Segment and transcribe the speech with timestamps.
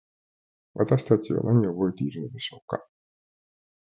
[0.73, 2.83] 私たちは何を覚えているのでしょうか。